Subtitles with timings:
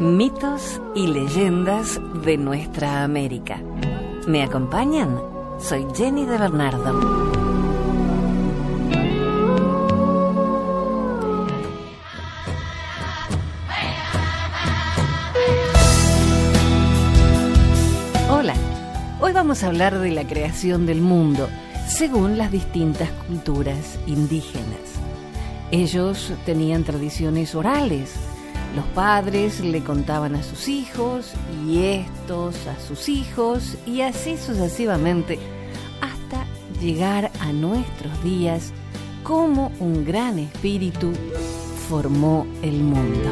[0.00, 3.60] Mitos y leyendas de nuestra América.
[4.26, 5.20] ¿Me acompañan?
[5.58, 6.98] Soy Jenny de Bernardo.
[18.30, 18.54] Hola,
[19.20, 21.46] hoy vamos a hablar de la creación del mundo
[21.86, 24.94] según las distintas culturas indígenas.
[25.70, 28.29] Ellos tenían tradiciones orales.
[28.74, 31.32] Los padres le contaban a sus hijos
[31.66, 35.38] y estos a sus hijos y así sucesivamente
[36.00, 36.46] hasta
[36.80, 38.72] llegar a nuestros días
[39.24, 41.12] como un gran espíritu
[41.88, 43.30] formó el mundo.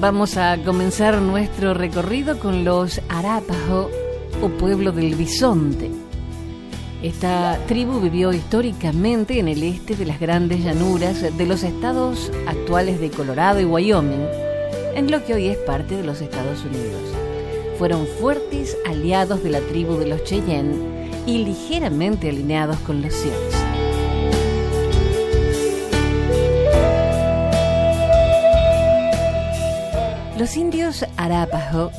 [0.00, 3.90] Vamos a comenzar nuestro recorrido con los Arapaho
[4.42, 5.90] o pueblo del bisonte.
[7.02, 13.00] Esta tribu vivió históricamente en el este de las grandes llanuras de los estados actuales
[13.00, 14.26] de Colorado y Wyoming,
[14.94, 17.02] en lo que hoy es parte de los Estados Unidos.
[17.78, 20.74] Fueron fuertes aliados de la tribu de los Cheyenne
[21.24, 23.34] y ligeramente alineados con los Sioux.
[30.38, 31.90] Los indios Arapaho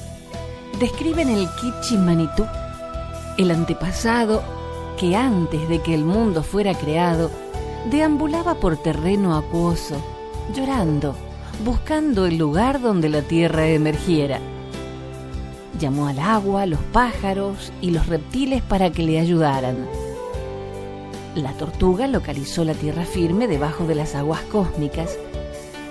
[0.79, 2.45] describen el Kichimanitú,
[3.37, 4.41] el antepasado
[4.97, 7.29] que antes de que el mundo fuera creado,
[7.89, 9.95] deambulaba por terreno acuoso,
[10.55, 11.15] llorando,
[11.65, 14.39] buscando el lugar donde la tierra emergiera.
[15.79, 19.87] Llamó al agua, los pájaros y los reptiles para que le ayudaran.
[21.35, 25.17] La tortuga localizó la tierra firme debajo de las aguas cósmicas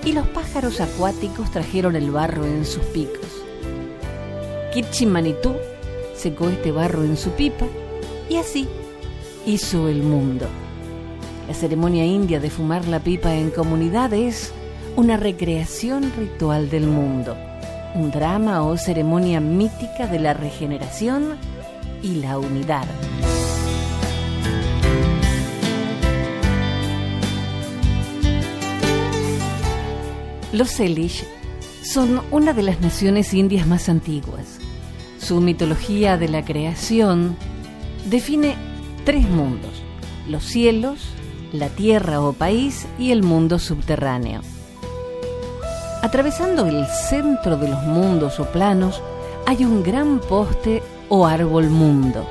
[0.05, 3.48] y los pájaros acuáticos trajeron el barro en sus picos.
[4.73, 5.55] Kitchimanitú
[6.15, 7.67] secó este barro en su pipa
[8.29, 8.69] y así
[9.47, 10.47] hizo el mundo.
[11.47, 14.53] La ceremonia india de fumar la pipa en comunidad es
[14.97, 17.37] una recreación ritual del mundo,
[17.95, 21.37] un drama o ceremonia mítica de la regeneración
[22.03, 22.87] y la unidad.
[30.53, 31.25] Los Salish
[31.83, 34.59] son una de las naciones indias más antiguas.
[35.29, 37.37] Su mitología de la creación
[38.07, 38.57] define
[39.05, 39.83] tres mundos,
[40.27, 41.01] los cielos,
[41.53, 44.41] la tierra o país y el mundo subterráneo.
[46.01, 49.03] Atravesando el centro de los mundos o planos
[49.45, 52.27] hay un gran poste o árbol mundo.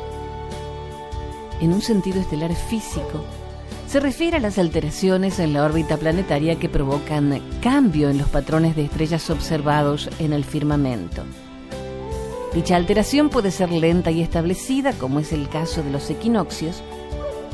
[1.62, 3.24] En un sentido estelar físico,
[3.88, 8.76] se refiere a las alteraciones en la órbita planetaria que provocan cambio en los patrones
[8.76, 11.22] de estrellas observados en el firmamento.
[12.54, 16.82] Dicha alteración puede ser lenta y establecida, como es el caso de los equinoccios,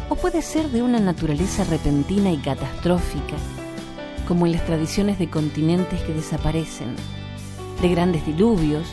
[0.10, 3.36] o puede ser de una naturaleza repentina y catastrófica,
[4.28, 6.96] como en las tradiciones de continentes que desaparecen,
[7.82, 8.88] de grandes diluvios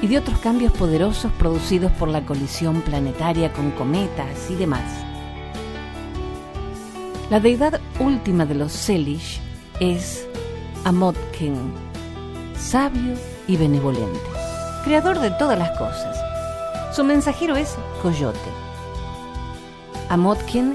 [0.00, 4.84] y de otros cambios poderosos producidos por la colisión planetaria con cometas y demás.
[7.28, 9.40] La deidad última de los Selish
[9.78, 10.26] es
[10.84, 11.72] Amotkin,
[12.56, 13.14] sabio
[13.46, 14.29] y benevolente,
[14.84, 16.16] creador de todas las cosas.
[16.94, 18.38] Su mensajero es Coyote.
[20.08, 20.74] Amotkin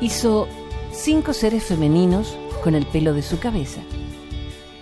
[0.00, 0.48] hizo
[0.92, 3.80] cinco seres femeninos con el pelo de su cabeza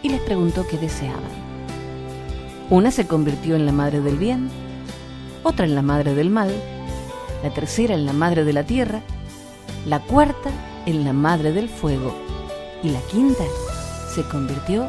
[0.02, 1.44] y les preguntó qué deseaban.
[2.70, 4.48] Una se convirtió en la madre del bien,
[5.42, 6.50] otra en la madre del mal,
[7.42, 9.02] la tercera en la madre de la tierra,
[9.86, 10.50] la cuarta
[10.86, 12.14] en la madre del fuego
[12.82, 13.44] y la quinta
[14.14, 14.88] se convirtió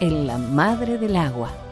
[0.00, 1.63] en la madre del agua.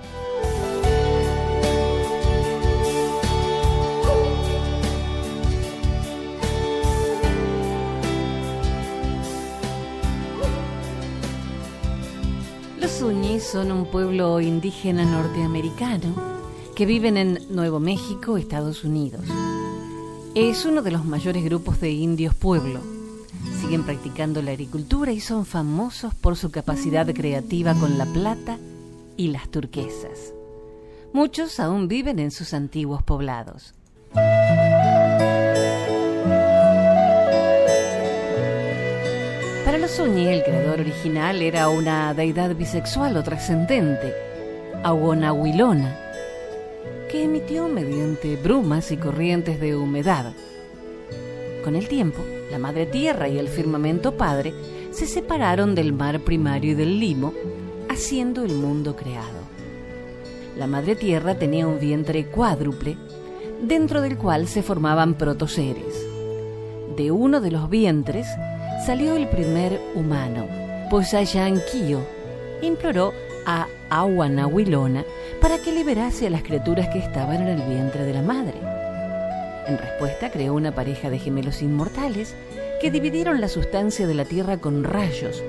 [13.03, 16.15] Suñis son un pueblo indígena norteamericano
[16.77, 19.23] que viven en Nuevo México, Estados Unidos.
[20.37, 22.79] Es uno de los mayores grupos de indios pueblo
[23.61, 28.59] siguen practicando la agricultura y son famosos por su capacidad creativa con la plata
[29.17, 30.33] y las turquesas.
[31.13, 33.75] Muchos aún viven en sus antiguos poblados.
[39.83, 44.15] Uñi, el creador original era una deidad bisexual o trascendente,
[44.85, 45.99] Aguanahuilona,
[47.11, 50.35] que emitió mediante brumas y corrientes de humedad.
[51.65, 52.21] Con el tiempo,
[52.53, 54.55] la madre tierra y el firmamento padre
[54.93, 57.35] se separaron del mar primario y del limo,
[57.89, 59.41] haciendo el mundo creado.
[60.57, 62.97] La madre tierra tenía un vientre cuádruple,
[63.61, 66.07] dentro del cual se formaban protoseres.
[66.97, 68.27] de uno de los vientres
[68.85, 70.49] salió el primer humano,
[71.71, 72.01] Kio
[72.63, 73.13] imploró
[73.47, 75.05] a Ahuanahuilona
[75.41, 78.55] para que liberase a las criaturas que estaban en el vientre de la madre.
[79.69, 82.35] En respuesta creó una pareja de gemelos inmortales
[82.81, 85.43] que dividieron la sustancia de la tierra con rayos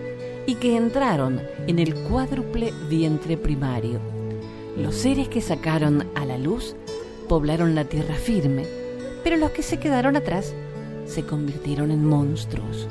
[0.46, 4.00] y que entraron en el cuádruple vientre primario.
[4.78, 6.76] Los seres que sacaron a la luz
[7.28, 8.66] poblaron la tierra firme,
[9.24, 10.54] pero los que se quedaron atrás
[11.06, 12.88] se convirtieron en monstruos.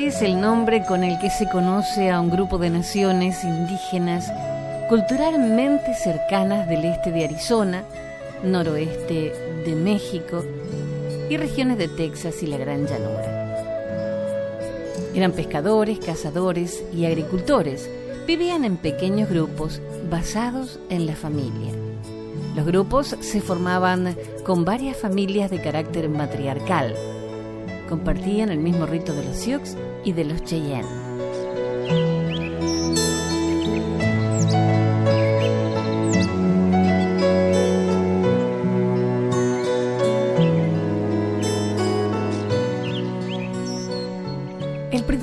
[0.00, 4.32] Es el nombre con el que se conoce a un grupo de naciones indígenas
[4.88, 7.82] culturalmente cercanas del este de Arizona,
[8.44, 9.32] noroeste
[9.66, 10.44] de México
[11.28, 13.74] y regiones de Texas y la Gran Llanura.
[15.16, 17.90] Eran pescadores, cazadores y agricultores.
[18.24, 21.72] Vivían en pequeños grupos basados en la familia.
[22.54, 24.16] Los grupos se formaban
[24.46, 26.94] con varias familias de carácter matriarcal.
[27.88, 31.08] Compartían el mismo rito de los Sioux y de los Cheyenne.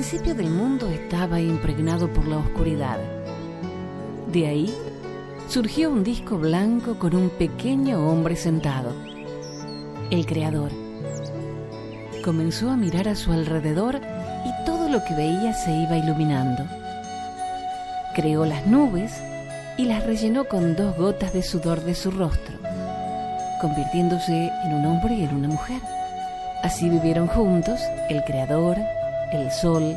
[0.08, 3.00] principio del mundo estaba impregnado por la oscuridad.
[4.32, 4.72] De ahí
[5.48, 8.92] surgió un disco blanco con un pequeño hombre sentado,
[10.10, 10.85] el Creador.
[12.26, 14.00] Comenzó a mirar a su alrededor
[14.44, 16.64] y todo lo que veía se iba iluminando.
[18.16, 19.12] Creó las nubes
[19.78, 22.58] y las rellenó con dos gotas de sudor de su rostro,
[23.60, 25.80] convirtiéndose en un hombre y en una mujer.
[26.64, 27.78] Así vivieron juntos
[28.10, 28.76] el Creador,
[29.30, 29.96] el sol,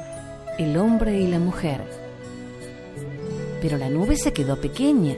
[0.59, 1.81] el hombre y la mujer.
[3.59, 5.15] Pero la nube se quedó pequeña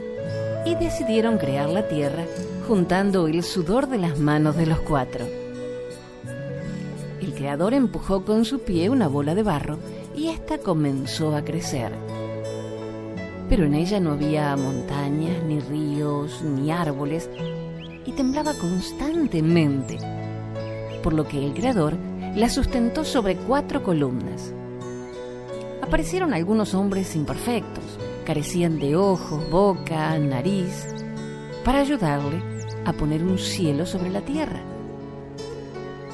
[0.64, 2.24] y decidieron crear la tierra
[2.66, 5.41] juntando el sudor de las manos de los cuatro.
[7.42, 9.76] Creador empujó con su pie una bola de barro
[10.14, 11.90] y ésta comenzó a crecer.
[13.48, 17.28] Pero en ella no había montañas, ni ríos, ni árboles,
[18.06, 19.98] y temblaba constantemente,
[21.02, 21.96] por lo que el creador
[22.36, 24.54] la sustentó sobre cuatro columnas.
[25.82, 30.86] Aparecieron algunos hombres imperfectos, carecían de ojos, boca, nariz,
[31.64, 32.40] para ayudarle
[32.84, 34.71] a poner un cielo sobre la tierra.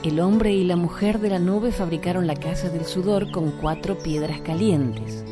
[0.04, 3.98] El hombre y la mujer de la nube fabricaron la casa del sudor con cuatro
[3.98, 5.24] piedras calientes.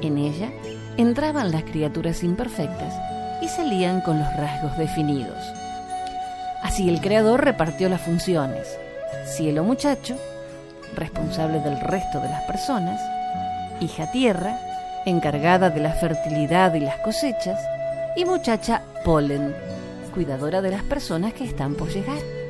[0.00, 0.50] En ella
[0.96, 2.94] entraban las criaturas imperfectas
[3.42, 5.38] y salían con los rasgos definidos.
[6.62, 8.66] Así el creador repartió las funciones
[9.36, 10.16] cielo muchacho,
[10.94, 13.00] responsable del resto de las personas,
[13.80, 14.58] hija tierra,
[15.06, 17.60] encargada de la fertilidad y las cosechas,
[18.16, 19.54] y muchacha polen,
[20.14, 22.41] cuidadora de las personas que están por llegar.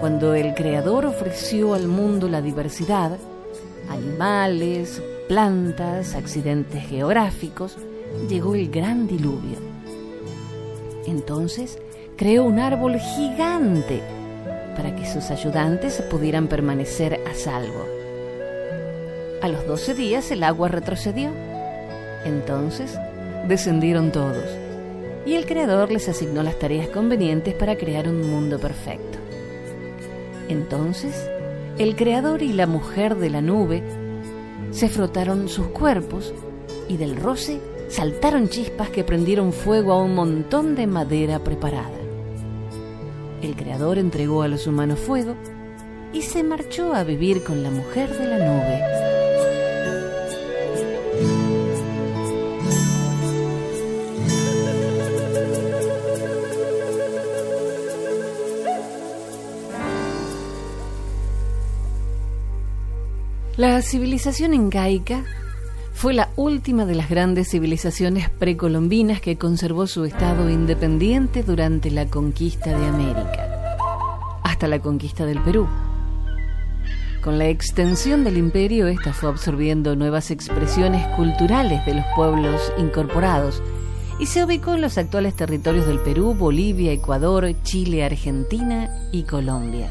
[0.00, 3.18] Cuando el Creador ofreció al mundo la diversidad,
[3.88, 7.76] animales, plantas, accidentes geográficos,
[8.28, 9.56] llegó el gran diluvio.
[11.06, 11.78] Entonces
[12.16, 14.02] creó un árbol gigante
[14.76, 17.86] para que sus ayudantes pudieran permanecer a salvo.
[19.40, 21.30] A los doce días el agua retrocedió.
[22.24, 22.98] Entonces
[23.48, 24.44] descendieron todos
[25.24, 29.25] y el Creador les asignó las tareas convenientes para crear un mundo perfecto.
[30.48, 31.28] Entonces
[31.78, 33.82] el Creador y la mujer de la nube
[34.70, 36.32] se frotaron sus cuerpos
[36.88, 42.06] y del roce saltaron chispas que prendieron fuego a un montón de madera preparada
[43.42, 45.36] el Creador entregó a los humanos fuego
[46.12, 48.95] y se marchó a vivir con la mujer de la nube.
[63.56, 65.24] La civilización incaica
[65.94, 72.04] fue la última de las grandes civilizaciones precolombinas que conservó su estado independiente durante la
[72.04, 73.78] conquista de América,
[74.42, 75.66] hasta la conquista del Perú.
[77.22, 83.62] Con la extensión del imperio, esta fue absorbiendo nuevas expresiones culturales de los pueblos incorporados
[84.20, 89.90] y se ubicó en los actuales territorios del Perú, Bolivia, Ecuador, Chile, Argentina y Colombia.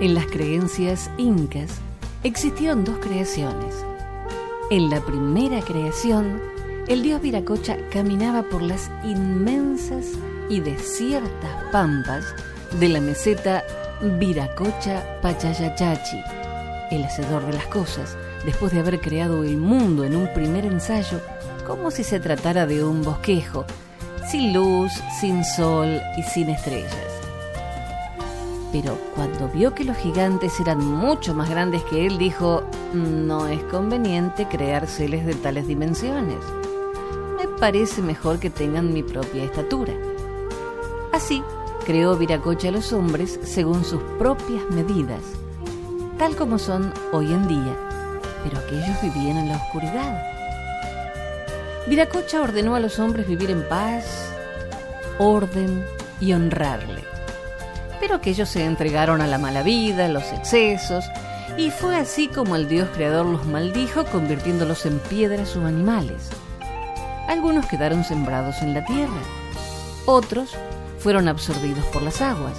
[0.00, 1.80] En las creencias incas
[2.22, 3.74] existieron dos creaciones.
[4.70, 6.40] En la primera creación,
[6.86, 10.06] el dios Viracocha caminaba por las inmensas
[10.48, 12.26] y desiertas pampas
[12.78, 13.64] de la meseta
[14.20, 16.22] Viracocha Pachayachachi,
[16.92, 21.20] el hacedor de las cosas, después de haber creado el mundo en un primer ensayo,
[21.66, 23.64] como si se tratara de un bosquejo,
[24.30, 27.07] sin luz, sin sol y sin estrellas.
[28.72, 33.62] Pero cuando vio que los gigantes eran mucho más grandes que él, dijo, no es
[33.64, 36.38] conveniente crear seres de tales dimensiones.
[37.38, 39.94] Me parece mejor que tengan mi propia estatura.
[41.12, 41.42] Así,
[41.86, 45.22] creó Viracocha a los hombres según sus propias medidas,
[46.18, 47.74] tal como son hoy en día,
[48.44, 50.22] pero aquellos vivían en la oscuridad.
[51.86, 54.30] Viracocha ordenó a los hombres vivir en paz,
[55.18, 55.82] orden
[56.20, 57.17] y honrarle.
[58.00, 61.04] Pero aquellos se entregaron a la mala vida, los excesos,
[61.56, 66.30] y fue así como el Dios creador los maldijo, convirtiéndolos en piedras o animales.
[67.28, 69.20] Algunos quedaron sembrados en la tierra,
[70.06, 70.56] otros
[70.98, 72.58] fueron absorbidos por las aguas.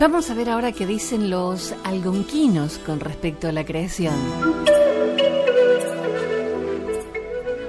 [0.03, 4.13] Vamos a ver ahora qué dicen los algonquinos con respecto a la creación.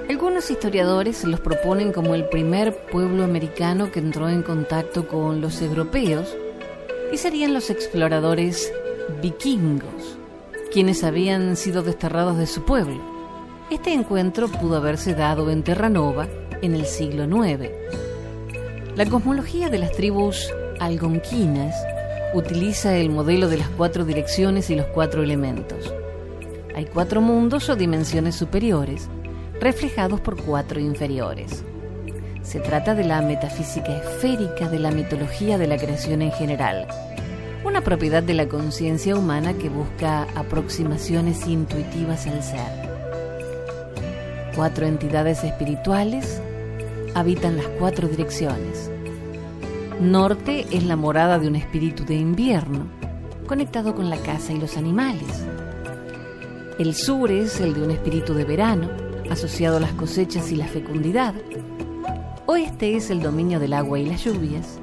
[0.09, 5.61] Algunos historiadores los proponen como el primer pueblo americano que entró en contacto con los
[5.61, 6.35] europeos
[7.13, 8.69] y serían los exploradores
[9.21, 10.17] vikingos,
[10.73, 12.99] quienes habían sido desterrados de su pueblo.
[13.69, 16.27] Este encuentro pudo haberse dado en Terranova
[16.61, 17.69] en el siglo IX.
[18.97, 21.73] La cosmología de las tribus algonquinas
[22.35, 25.93] utiliza el modelo de las cuatro direcciones y los cuatro elementos.
[26.75, 29.07] Hay cuatro mundos o dimensiones superiores,
[29.61, 31.63] reflejados por cuatro inferiores.
[32.41, 36.87] Se trata de la metafísica esférica de la mitología de la creación en general,
[37.63, 42.89] una propiedad de la conciencia humana que busca aproximaciones intuitivas al ser.
[44.57, 46.41] Cuatro entidades espirituales
[47.13, 48.91] habitan las cuatro direcciones
[50.01, 52.85] Norte es la morada de un espíritu de invierno,
[53.47, 55.45] conectado con la casa y los animales.
[56.77, 58.89] El sur es el de un espíritu de verano,
[59.29, 61.33] asociado a las cosechas y la fecundidad.
[62.45, 64.79] Oeste es el dominio del agua y las lluvias.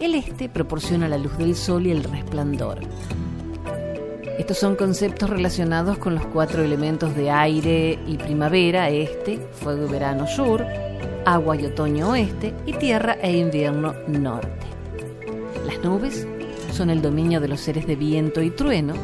[0.00, 2.80] El este proporciona la luz del sol y el resplandor.
[4.36, 9.90] Estos son conceptos relacionados con los cuatro elementos de aire y primavera, este, fuego y
[9.92, 10.66] verano sur,
[11.28, 14.66] agua y otoño oeste y tierra e invierno norte.
[15.66, 16.26] Las nubes
[16.72, 18.94] son el dominio de los seres de viento y trueno,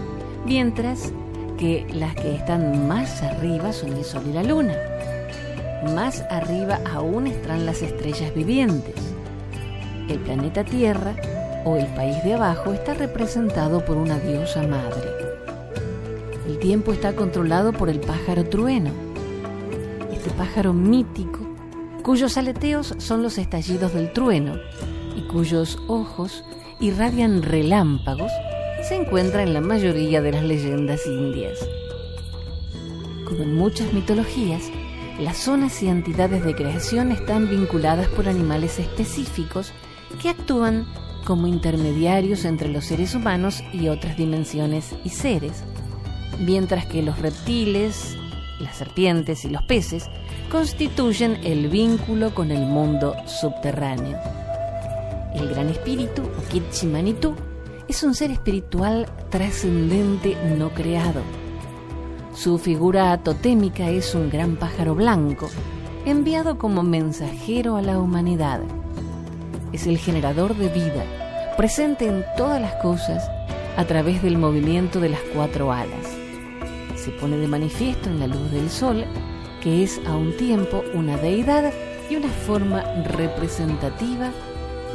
[0.47, 1.13] mientras
[1.59, 4.75] que las que están más arriba son el sol y la luna.
[5.95, 8.95] Más arriba aún están las estrellas vivientes.
[10.09, 11.15] El planeta Tierra
[11.67, 15.11] o el país de abajo está representado por una diosa madre.
[16.49, 18.93] El tiempo está controlado por el pájaro trueno.
[20.11, 21.44] Este pájaro mítico
[22.05, 24.59] cuyos aleteos son los estallidos del trueno
[25.17, 26.45] y cuyos ojos
[26.79, 28.31] irradian relámpagos,
[28.87, 31.59] se encuentra en la mayoría de las leyendas indias.
[33.25, 34.65] Como en muchas mitologías,
[35.19, 39.73] las zonas y entidades de creación están vinculadas por animales específicos
[40.21, 40.87] que actúan
[41.25, 45.65] como intermediarios entre los seres humanos y otras dimensiones y seres,
[46.39, 48.19] mientras que los reptiles,
[48.61, 50.09] las serpientes y los peces
[50.51, 54.19] constituyen el vínculo con el mundo subterráneo.
[55.35, 57.35] El Gran Espíritu, o
[57.89, 61.23] es un ser espiritual trascendente no creado.
[62.35, 65.51] Su figura totémica es un gran pájaro blanco,
[66.07, 68.61] enviado como mensajero a la humanidad.
[69.73, 71.05] Es el generador de vida,
[71.57, 73.29] presente en todas las cosas
[73.77, 76.24] a través del movimiento de las cuatro alas.
[77.05, 79.05] Se pone de manifiesto en la luz del sol
[79.63, 81.71] que es a un tiempo una deidad
[82.09, 84.31] y una forma representativa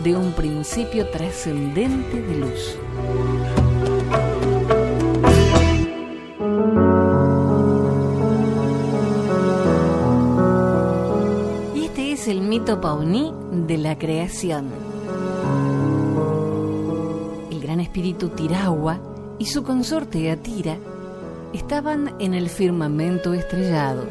[0.03, 2.79] de un principio trascendente de luz.
[11.75, 14.71] Y este es el mito pauní de la creación.
[17.51, 18.99] El gran espíritu Tiragua
[19.37, 20.79] y su consorte Atira
[21.53, 24.05] estaban en el firmamento estrellado.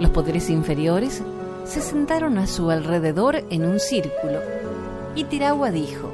[0.00, 1.22] Los poderes inferiores
[1.64, 4.40] se sentaron a su alrededor en un círculo
[5.14, 6.10] y Tiragua dijo,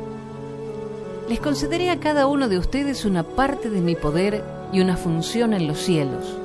[1.28, 5.54] Les concederé a cada uno de ustedes una parte de mi poder y una función
[5.54, 6.36] en los cielos,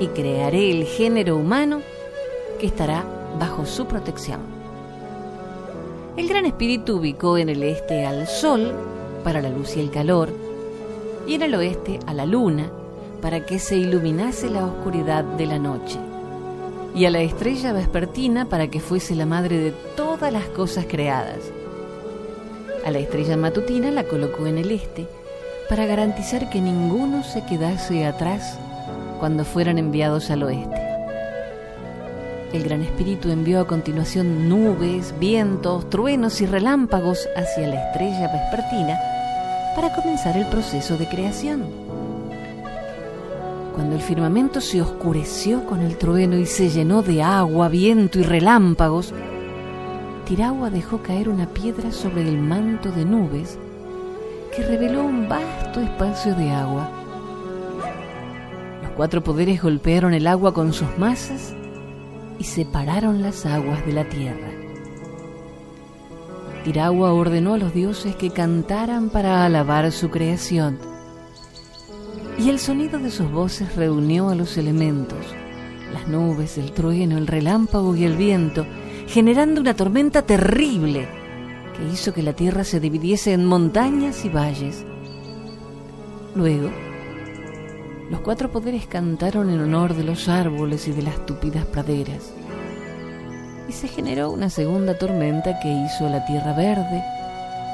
[0.00, 1.80] y crearé el género humano
[2.58, 3.04] que estará
[3.38, 4.40] bajo su protección.
[6.16, 8.72] El Gran Espíritu ubicó en el este al Sol
[9.22, 10.30] para la luz y el calor,
[11.26, 12.70] y en el oeste a la Luna
[13.20, 15.98] para que se iluminase la oscuridad de la noche,
[16.94, 21.52] y a la estrella vespertina para que fuese la madre de todas las cosas creadas
[22.88, 25.06] a la estrella matutina la colocó en el este
[25.68, 28.58] para garantizar que ninguno se quedase atrás
[29.20, 30.80] cuando fueran enviados al oeste.
[32.54, 38.98] El Gran Espíritu envió a continuación nubes, vientos, truenos y relámpagos hacia la estrella vespertina
[39.76, 41.66] para comenzar el proceso de creación.
[43.78, 48.24] Cuando el firmamento se oscureció con el trueno y se llenó de agua, viento y
[48.24, 49.14] relámpagos,
[50.26, 53.56] Tiragua dejó caer una piedra sobre el manto de nubes
[54.50, 56.90] que reveló un vasto espacio de agua.
[58.82, 61.54] Los cuatro poderes golpearon el agua con sus masas
[62.40, 64.50] y separaron las aguas de la tierra.
[66.64, 70.80] Tiragua ordenó a los dioses que cantaran para alabar su creación,
[72.38, 75.18] y el sonido de sus voces reunió a los elementos,
[75.92, 78.64] las nubes, el trueno, el relámpago y el viento,
[79.08, 81.08] generando una tormenta terrible
[81.76, 84.84] que hizo que la tierra se dividiese en montañas y valles.
[86.36, 86.70] Luego,
[88.10, 92.32] los cuatro poderes cantaron en honor de los árboles y de las tupidas praderas.
[93.68, 97.02] Y se generó una segunda tormenta que hizo la tierra verde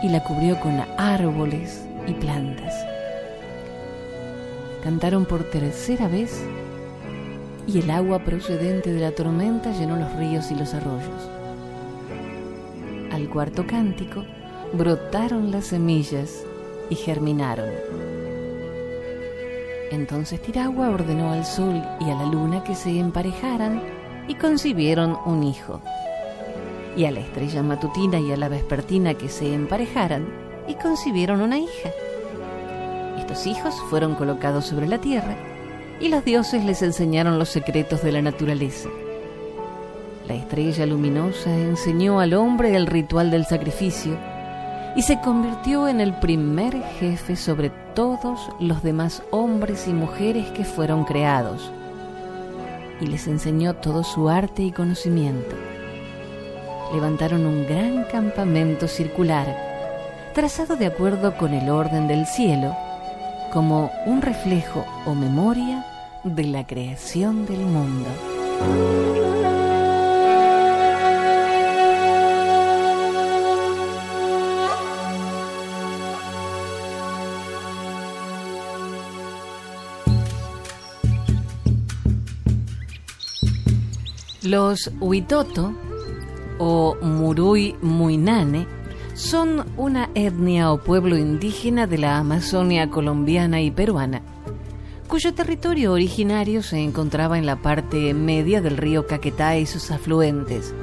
[0.03, 2.94] y la cubrió con árboles y plantas.
[4.85, 6.45] Cantaron por tercera vez
[7.67, 11.31] y el agua procedente de la tormenta llenó los ríos y los arroyos.
[13.11, 14.25] Al cuarto cántico
[14.75, 16.45] brotaron las semillas
[16.91, 17.71] y germinaron.
[19.91, 23.83] Entonces Tiragua ordenó al sol y a la luna que se emparejaran
[24.29, 25.81] y concibieron un hijo.
[26.95, 30.29] Y a la estrella matutina y a la vespertina que se emparejaran
[30.69, 31.91] y concibieron una hija.
[33.47, 35.37] Hijos fueron colocados sobre la tierra
[36.01, 38.89] y los dioses les enseñaron los secretos de la naturaleza.
[40.29, 44.17] La estrella luminosa enseñó al hombre el ritual del sacrificio
[44.97, 50.65] y se convirtió en el primer jefe sobre todos los demás hombres y mujeres que
[50.65, 51.71] fueron creados,
[53.01, 55.57] y les enseñó todo su arte y conocimiento.
[56.95, 59.55] Levantaron un gran campamento circular,
[60.33, 62.75] trazado de acuerdo con el orden del cielo,
[63.55, 65.87] como un reflejo o memoria
[66.25, 68.11] de la creación del mundo.
[84.43, 85.73] Los Huitoto
[86.59, 88.74] o Murui Muinane
[89.15, 94.23] son una etnia o pueblo indígena de la Amazonia colombiana y peruana,
[95.07, 100.75] cuyo territorio originario se encontraba en la parte media del río Caquetá y sus afluentes,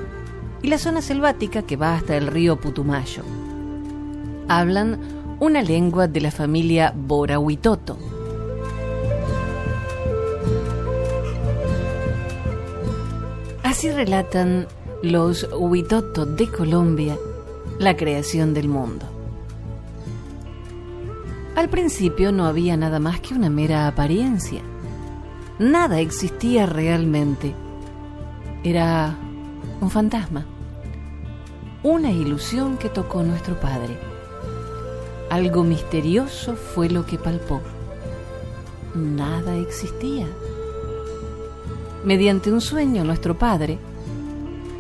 [0.62, 3.24] y la zona selvática que va hasta el río Putumayo.
[4.48, 5.00] Hablan
[5.42, 7.98] una lengua de la familia Bora-Huitoto.
[13.64, 14.68] Así relatan
[15.02, 17.18] los Huitoto de Colombia
[17.82, 19.08] la creación del mundo.
[21.56, 24.62] Al principio no había nada más que una mera apariencia.
[25.58, 27.56] Nada existía realmente.
[28.64, 29.18] Era
[29.82, 30.46] un fantasma.
[31.82, 33.98] Una ilusión que tocó nuestro Padre.
[35.32, 37.62] Algo misterioso fue lo que palpó.
[38.94, 40.28] Nada existía.
[42.06, 43.80] Mediante un sueño nuestro Padre,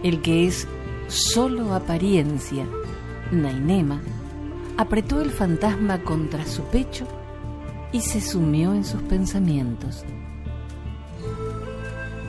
[0.03, 0.67] el que es
[1.07, 2.67] solo apariencia,
[3.31, 4.01] Nainema,
[4.77, 7.05] apretó el fantasma contra su pecho
[7.91, 10.03] y se sumió en sus pensamientos.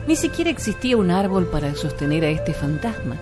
[0.07, 3.17] Ni siquiera existía un árbol para sostener a este fantasma.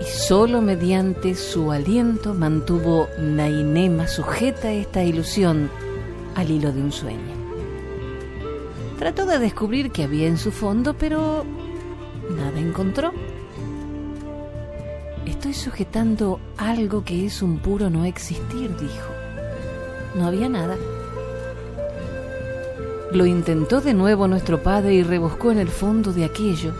[0.00, 5.70] Y solo mediante su aliento mantuvo Nainema sujeta esta ilusión
[6.34, 7.32] al hilo de un sueño.
[8.98, 11.44] Trató de descubrir qué había en su fondo, pero
[12.36, 13.12] nada encontró.
[15.52, 19.12] Sujetando algo que es un puro no existir, dijo.
[20.16, 20.76] No había nada.
[23.12, 26.72] Lo intentó de nuevo nuestro padre y rebuscó en el fondo de aquello,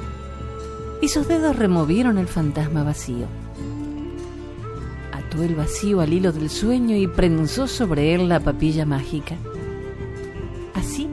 [1.00, 3.26] y sus dedos removieron el fantasma vacío.
[5.12, 9.36] Ató el vacío al hilo del sueño y prensó sobre él la papilla mágica.
[10.74, 11.08] Así,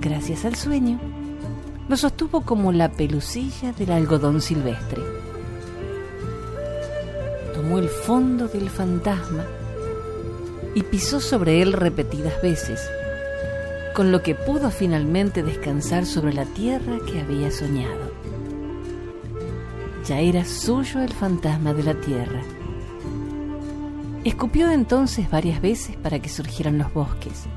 [0.00, 1.00] gracias al sueño,
[1.88, 5.02] lo sostuvo como la pelucilla del algodón silvestre.
[7.58, 9.44] Tomó el fondo del fantasma
[10.76, 12.88] y pisó sobre él repetidas veces,
[13.96, 18.12] con lo que pudo finalmente descansar sobre la tierra que había soñado.
[20.06, 22.42] Ya era suyo el fantasma de la tierra.
[24.22, 27.48] Escupió entonces varias veces para que surgieran los bosques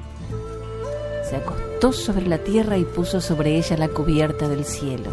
[1.32, 5.12] se acostó sobre la tierra y puso sobre ella la cubierta del cielo.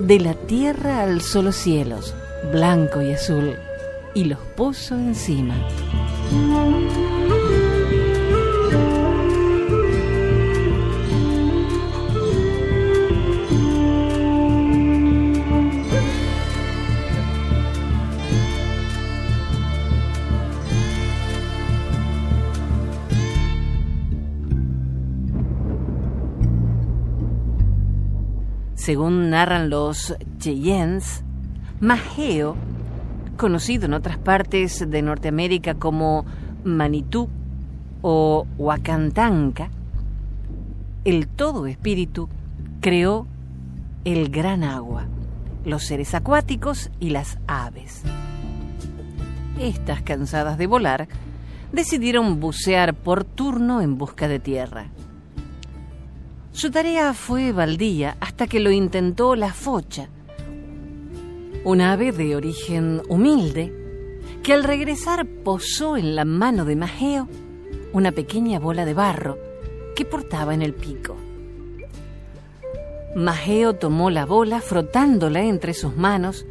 [0.00, 2.14] De la tierra alzó los cielos,
[2.50, 3.56] blanco y azul,
[4.14, 5.54] y los puso encima.
[28.86, 31.24] Según narran los Cheyennes,
[31.80, 32.56] Majeo,
[33.36, 36.24] conocido en otras partes de Norteamérica como
[36.64, 37.28] Manitú
[38.00, 39.68] o Huacantanca,
[41.04, 42.28] el todo espíritu
[42.80, 43.26] creó
[44.04, 45.06] el gran agua,
[45.64, 48.02] los seres acuáticos y las aves.
[49.60, 51.08] Estas, cansadas de volar,
[51.72, 54.86] decidieron bucear por turno en busca de tierra.
[56.52, 60.08] Su tarea fue baldía hasta que lo intentó la focha,
[61.66, 63.74] un ave de origen humilde
[64.44, 67.26] que al regresar posó en la mano de Mageo
[67.92, 69.36] una pequeña bola de barro
[69.96, 71.16] que portaba en el pico.
[73.16, 76.46] Mageo tomó la bola frotándola entre sus manos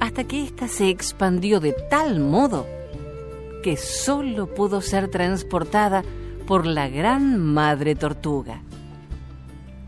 [0.00, 2.66] hasta que ésta se expandió de tal modo
[3.62, 6.04] que sólo pudo ser transportada
[6.46, 8.60] por la gran madre tortuga.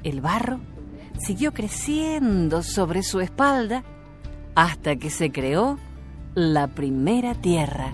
[0.05, 0.59] El barro
[1.18, 3.85] siguió creciendo sobre su espalda
[4.55, 5.79] hasta que se creó
[6.35, 7.93] la primera tierra.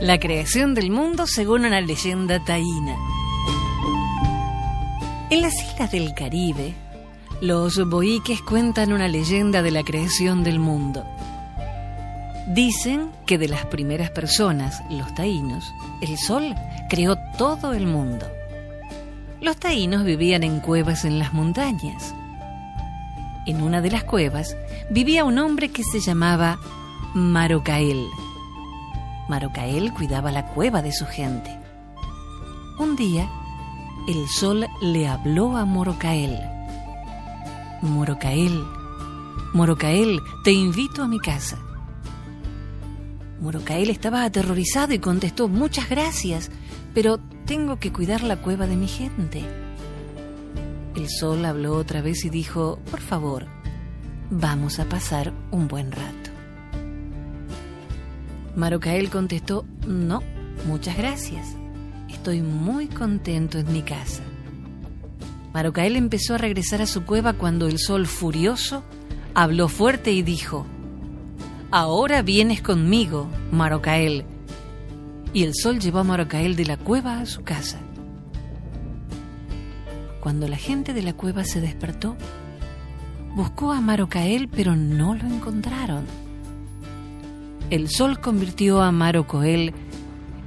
[0.00, 2.96] La creación del mundo según una leyenda taína.
[5.30, 6.74] En las islas del Caribe,
[7.40, 11.04] los boiques cuentan una leyenda de la creación del mundo.
[12.54, 16.54] Dicen que de las primeras personas, los taínos, el sol
[16.90, 18.26] creó todo el mundo.
[19.40, 22.14] Los taínos vivían en cuevas en las montañas.
[23.46, 24.56] En una de las cuevas
[24.90, 26.58] vivía un hombre que se llamaba
[27.14, 28.06] Marocael.
[29.28, 31.58] Marocael cuidaba la cueva de su gente.
[32.78, 33.28] Un día,
[34.08, 36.38] el sol le habló a Morocael
[37.82, 38.64] Morocael,
[39.54, 41.58] Morocael, te invito a mi casa.
[43.42, 46.48] Morocael estaba aterrorizado y contestó, muchas gracias,
[46.94, 49.42] pero tengo que cuidar la cueva de mi gente.
[50.94, 53.48] El sol habló otra vez y dijo, por favor,
[54.30, 56.30] vamos a pasar un buen rato.
[58.54, 60.22] Marocael contestó, no,
[60.68, 61.48] muchas gracias,
[62.08, 64.22] estoy muy contento en mi casa.
[65.52, 68.84] Marocael empezó a regresar a su cueva cuando el sol furioso
[69.34, 70.64] habló fuerte y dijo,
[71.74, 74.26] Ahora vienes conmigo, Marocael.
[75.32, 77.78] Y el sol llevó a Marocael de la cueva a su casa.
[80.20, 82.14] Cuando la gente de la cueva se despertó,
[83.34, 86.04] buscó a Marocael pero no lo encontraron.
[87.70, 89.72] El sol convirtió a Marocoel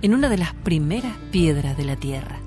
[0.03, 2.37] en una de las primeras piedras de la tierra.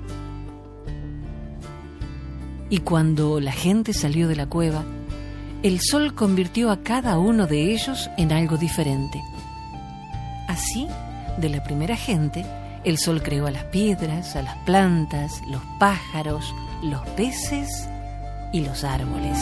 [2.69, 4.85] Y cuando la gente salió de la cueva,
[5.63, 9.21] el sol convirtió a cada uno de ellos en algo diferente.
[10.47, 10.87] Así,
[11.37, 12.45] de la primera gente,
[12.85, 17.89] el sol creó a las piedras, a las plantas, los pájaros, los peces
[18.53, 19.37] y los árboles.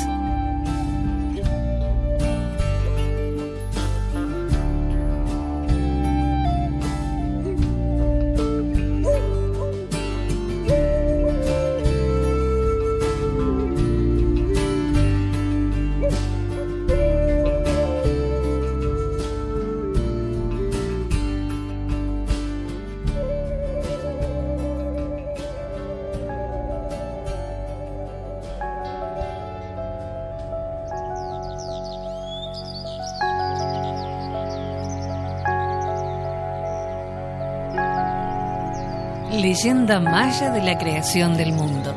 [39.31, 41.93] Leyenda maya de la creación del mundo.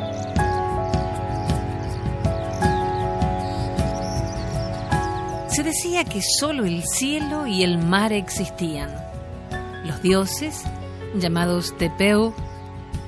[5.48, 8.90] Se decía que solo el cielo y el mar existían.
[9.84, 10.64] Los dioses,
[11.14, 12.34] llamados Tepeu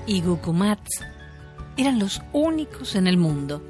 [0.07, 1.01] y Gukumats,
[1.77, 3.61] eran los únicos en el mundo.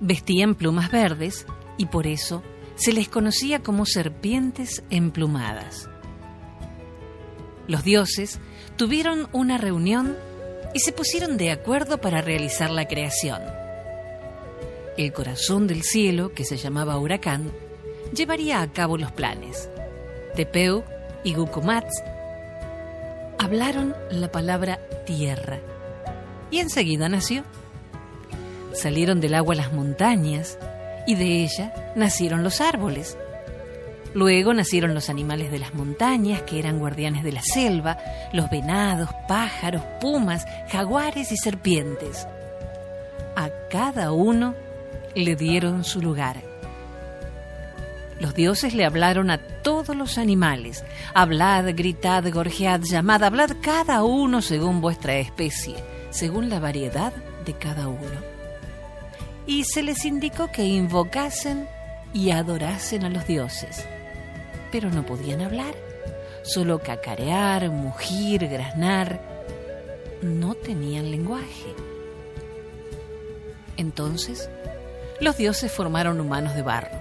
[0.00, 1.46] Vestían plumas verdes
[1.78, 2.42] y por eso
[2.74, 5.88] se les conocía como serpientes emplumadas.
[7.66, 8.38] Los dioses
[8.76, 10.16] tuvieron una reunión
[10.74, 13.40] y se pusieron de acuerdo para realizar la creación.
[14.96, 17.52] El corazón del cielo, que se llamaba Huracán,
[18.12, 19.68] llevaría a cabo los planes.
[20.34, 20.84] Tepeu
[21.22, 22.02] y Gukumats
[23.38, 25.58] hablaron la palabra tierra
[26.50, 27.44] y enseguida nació.
[28.72, 30.58] Salieron del agua las montañas
[31.06, 33.16] y de ella nacieron los árboles.
[34.14, 37.98] Luego nacieron los animales de las montañas, que eran guardianes de la selva,
[38.32, 42.28] los venados, pájaros, pumas, jaguares y serpientes.
[43.34, 44.54] A cada uno
[45.16, 46.36] le dieron su lugar.
[48.20, 50.84] Los dioses le hablaron a todos los animales.
[51.12, 55.74] Hablad, gritad, gorjead, llamad, hablad cada uno según vuestra especie,
[56.10, 57.12] según la variedad
[57.44, 58.34] de cada uno.
[59.44, 61.66] Y se les indicó que invocasen
[62.12, 63.88] y adorasen a los dioses
[64.74, 65.72] pero no podían hablar,
[66.42, 69.20] solo cacarear, mugir, graznar.
[70.20, 71.72] No tenían lenguaje.
[73.76, 74.50] Entonces,
[75.20, 76.98] los dioses formaron humanos de barro.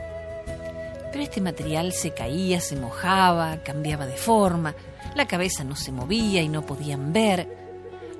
[1.11, 4.75] Pero este material se caía, se mojaba, cambiaba de forma,
[5.15, 7.47] la cabeza no se movía y no podían ver.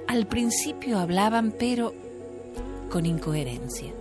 [0.08, 1.94] Al principio hablaban, pero
[2.90, 3.94] con incoherencia.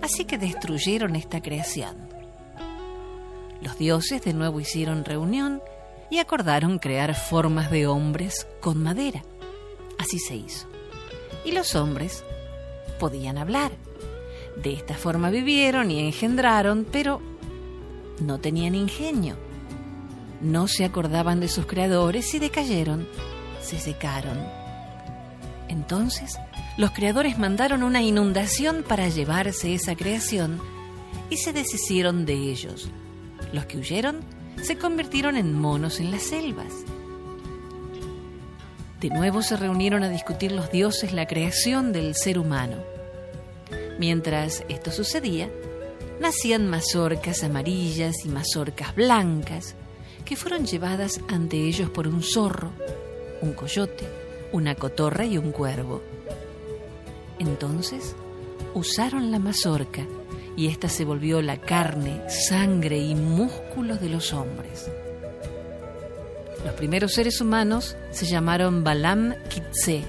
[0.00, 2.05] Así que destruyeron esta creación.
[3.66, 5.60] Los dioses de nuevo hicieron reunión
[6.08, 9.24] y acordaron crear formas de hombres con madera.
[9.98, 10.68] Así se hizo.
[11.44, 12.22] Y los hombres
[13.00, 13.72] podían hablar.
[14.54, 17.20] De esta forma vivieron y engendraron, pero
[18.20, 19.34] no tenían ingenio.
[20.40, 23.08] No se acordaban de sus creadores y decayeron,
[23.60, 24.38] se secaron.
[25.66, 26.38] Entonces,
[26.76, 30.60] los creadores mandaron una inundación para llevarse esa creación
[31.30, 32.92] y se deshicieron de ellos
[33.52, 34.20] los que huyeron
[34.62, 36.72] se convirtieron en monos en las selvas.
[39.00, 42.76] De nuevo se reunieron a discutir los dioses la creación del ser humano.
[43.98, 45.50] Mientras esto sucedía,
[46.20, 49.74] nacían mazorcas amarillas y mazorcas blancas
[50.24, 52.72] que fueron llevadas ante ellos por un zorro,
[53.42, 54.08] un coyote,
[54.52, 56.02] una cotorra y un cuervo.
[57.38, 58.16] Entonces
[58.74, 60.06] usaron la mazorca
[60.56, 64.90] y ésta se volvió la carne, sangre y músculos de los hombres.
[66.64, 70.02] Los primeros seres humanos se llamaron Balam Kitse,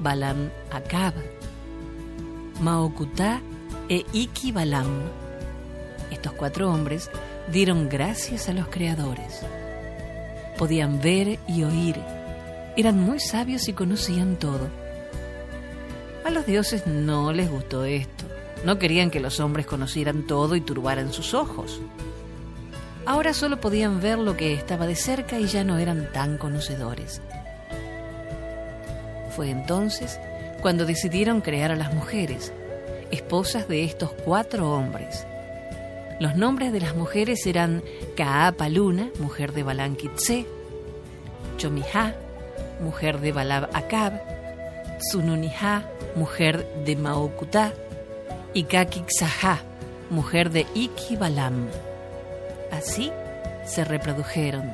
[0.00, 1.12] Balam Akab,
[2.60, 3.40] Maokutá
[3.88, 5.02] e Iki Balam.
[6.10, 7.10] Estos cuatro hombres
[7.52, 9.42] dieron gracias a los creadores.
[10.56, 11.96] Podían ver y oír,
[12.76, 14.68] eran muy sabios y conocían todo.
[16.24, 18.17] A los dioses no les gustó esto
[18.64, 21.80] no querían que los hombres conocieran todo y turbaran sus ojos.
[23.06, 27.22] Ahora solo podían ver lo que estaba de cerca y ya no eran tan conocedores.
[29.34, 30.18] Fue entonces
[30.60, 32.52] cuando decidieron crear a las mujeres,
[33.10, 35.26] esposas de estos cuatro hombres.
[36.20, 37.82] Los nombres de las mujeres eran
[38.16, 40.46] Kaapaluna, mujer de Balan Kitse,
[42.80, 44.20] mujer de Balab Akab,
[44.98, 47.72] Tsununiha, mujer de Maokutá,
[48.58, 49.62] y Kakixahá,
[50.10, 51.68] mujer de Ikibalam.
[52.72, 53.12] Así
[53.64, 54.72] se reprodujeron,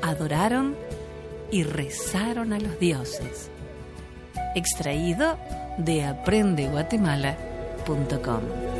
[0.00, 0.74] adoraron
[1.50, 3.50] y rezaron a los dioses.
[4.54, 5.36] Extraído
[5.76, 8.79] de aprendeguatemala.com.